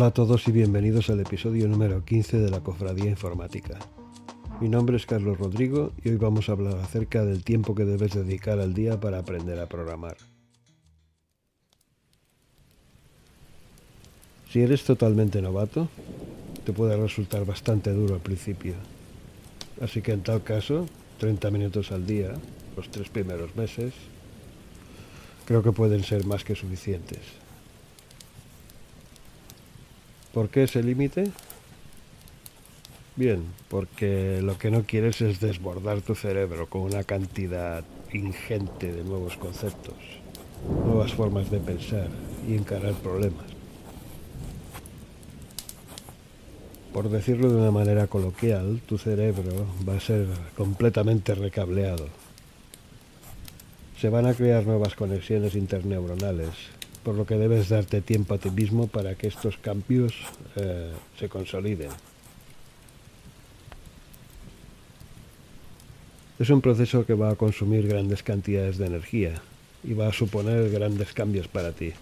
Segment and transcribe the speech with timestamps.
[0.00, 3.78] Hola a todos y bienvenidos al episodio número 15 de la Cofradía Informática.
[4.58, 8.14] Mi nombre es Carlos Rodrigo y hoy vamos a hablar acerca del tiempo que debes
[8.14, 10.16] dedicar al día para aprender a programar.
[14.50, 15.90] Si eres totalmente novato,
[16.64, 18.76] te puede resultar bastante duro al principio.
[19.82, 20.86] Así que en tal caso,
[21.18, 22.32] 30 minutos al día,
[22.74, 23.92] los tres primeros meses,
[25.44, 27.49] creo que pueden ser más que suficientes.
[30.32, 31.30] ¿Por qué ese límite?
[33.16, 39.02] Bien, porque lo que no quieres es desbordar tu cerebro con una cantidad ingente de
[39.02, 39.96] nuevos conceptos,
[40.86, 42.08] nuevas formas de pensar
[42.48, 43.46] y encarar problemas.
[46.92, 52.08] Por decirlo de una manera coloquial, tu cerebro va a ser completamente recableado.
[54.00, 58.50] Se van a crear nuevas conexiones interneuronales por lo que debes darte tiempo a ti
[58.50, 60.14] mismo para que estos cambios
[60.56, 61.90] eh, se consoliden.
[66.38, 69.42] Es un proceso que va a consumir grandes cantidades de energía
[69.84, 71.92] y va a suponer grandes cambios para ti.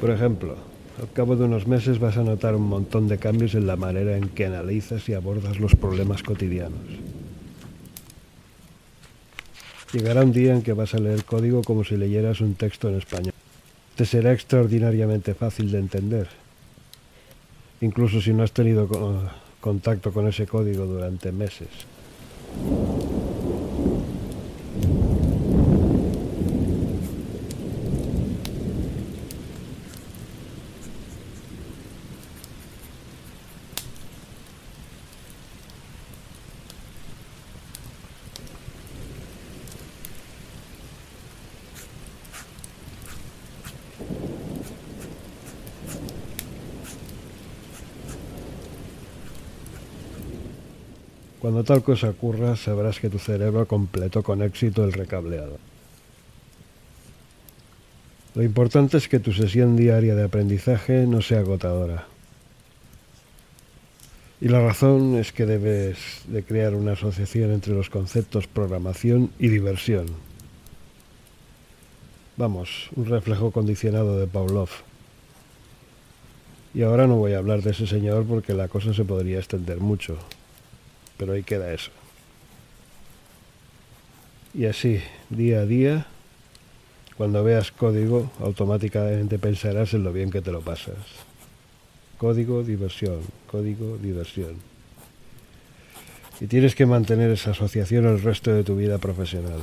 [0.00, 0.56] Por ejemplo,
[1.00, 4.16] al cabo de unos meses vas a notar un montón de cambios en la manera
[4.16, 7.03] en que analizas y abordas los problemas cotidianos.
[9.94, 12.98] Llegará un día en que vas a leer código como si leyeras un texto en
[12.98, 13.32] español.
[13.94, 16.26] Te será extraordinariamente fácil de entender,
[17.80, 18.88] incluso si no has tenido
[19.60, 21.68] contacto con ese código durante meses.
[51.44, 55.58] Cuando tal cosa ocurra, sabrás que tu cerebro completó con éxito el recableado.
[58.34, 62.06] Lo importante es que tu sesión diaria de aprendizaje no sea agotadora.
[64.40, 69.48] Y la razón es que debes de crear una asociación entre los conceptos programación y
[69.48, 70.06] diversión.
[72.38, 74.70] Vamos, un reflejo condicionado de Pavlov.
[76.72, 79.80] Y ahora no voy a hablar de ese señor porque la cosa se podría extender
[79.80, 80.16] mucho
[81.16, 81.90] pero ahí queda eso.
[84.52, 86.06] Y así, día a día,
[87.16, 90.96] cuando veas código, automáticamente pensarás en lo bien que te lo pasas.
[92.18, 93.20] Código, diversión,
[93.50, 94.56] código, diversión.
[96.40, 99.62] Y tienes que mantener esa asociación el resto de tu vida profesional,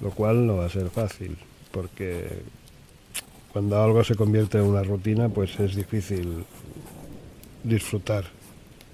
[0.00, 1.36] lo cual no va a ser fácil,
[1.72, 2.28] porque
[3.52, 6.44] cuando algo se convierte en una rutina, pues es difícil
[7.64, 8.24] disfrutar,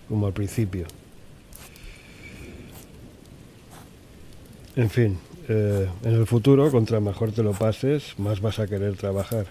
[0.09, 0.87] como al principio.
[4.77, 8.95] En fin, eh, en el futuro, contra mejor te lo pases, más vas a querer
[8.95, 9.47] trabajar.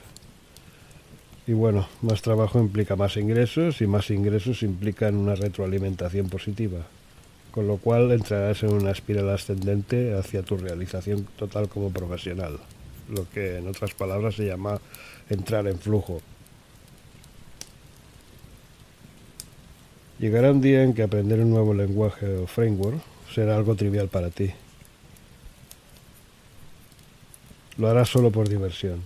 [1.48, 6.86] Y bueno, más trabajo implica más ingresos y más ingresos implican una retroalimentación positiva,
[7.50, 12.60] con lo cual entrarás en una espiral ascendente hacia tu realización total como profesional,
[13.10, 14.80] lo que en otras palabras se llama
[15.32, 16.22] entrar en flujo.
[20.20, 23.02] Llegará un día en que aprender un nuevo lenguaje o framework
[23.34, 24.54] será algo trivial para ti
[27.78, 29.02] Lo harás solo por diversión.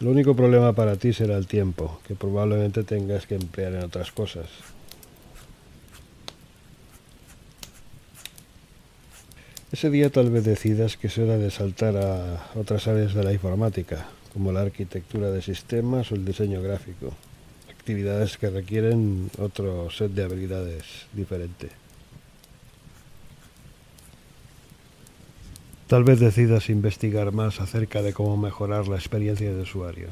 [0.00, 4.12] El único problema para ti será el tiempo, que probablemente tengas que emplear en otras
[4.12, 4.46] cosas.
[9.72, 13.32] Ese día tal vez decidas que es hora de saltar a otras áreas de la
[13.32, 17.12] informática, como la arquitectura de sistemas o el diseño gráfico,
[17.68, 21.68] actividades que requieren otro set de habilidades diferente.
[25.90, 30.10] Tal vez decidas investigar más acerca de cómo mejorar la experiencia de usuario.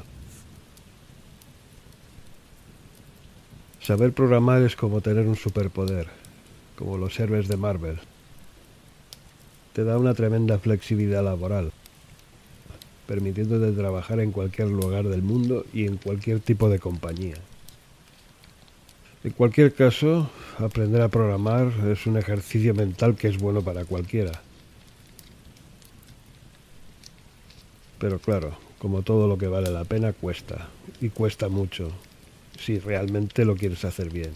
[3.79, 6.07] Saber programar es como tener un superpoder,
[6.75, 7.97] como los héroes de Marvel.
[9.71, 11.71] Te da una tremenda flexibilidad laboral,
[13.07, 17.37] permitiéndote trabajar en cualquier lugar del mundo y en cualquier tipo de compañía.
[19.23, 24.41] En cualquier caso, aprender a programar es un ejercicio mental que es bueno para cualquiera.
[27.99, 30.69] Pero claro, como todo lo que vale la pena cuesta,
[31.01, 31.91] y cuesta mucho,
[32.59, 34.31] si realmente lo quieres hacer bien.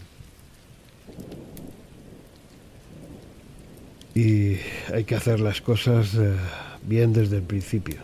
[4.16, 4.58] Y
[4.94, 6.36] hay que hacer las cosas eh,
[6.84, 8.02] bien desde el principio.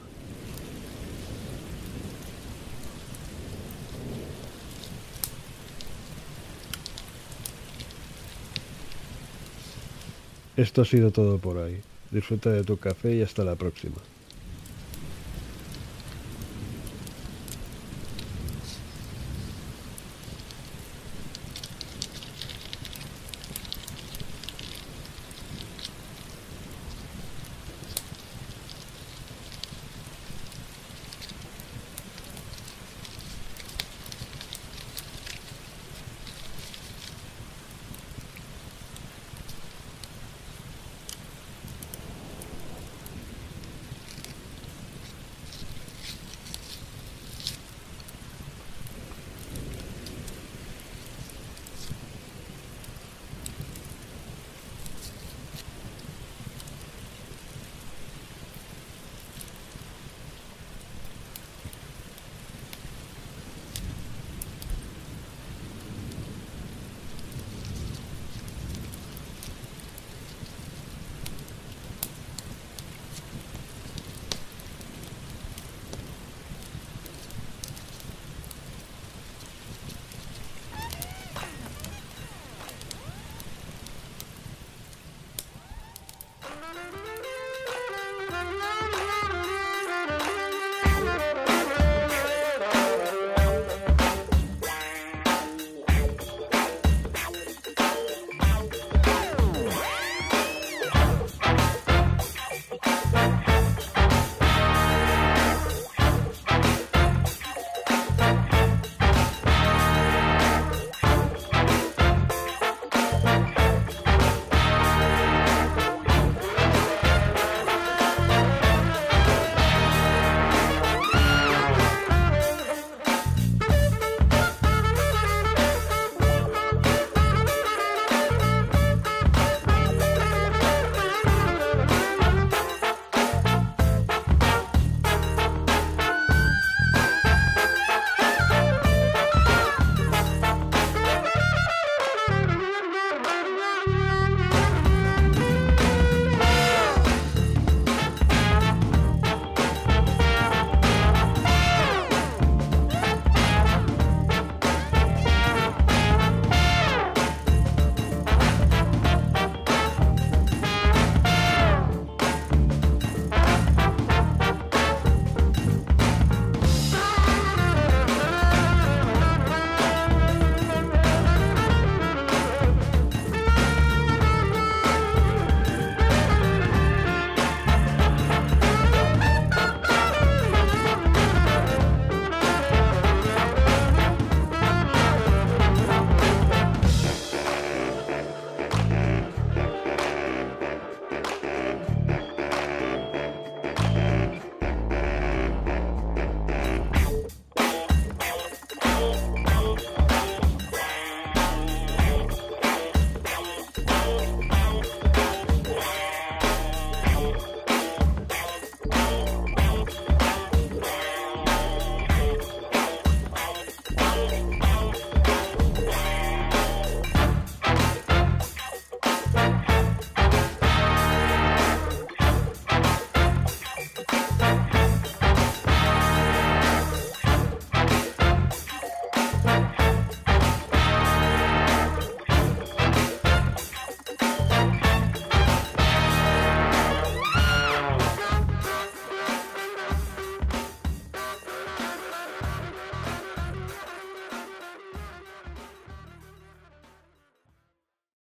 [10.57, 11.77] Esto ha sido todo por hoy.
[12.11, 13.97] Disfruta de tu café y hasta la próxima.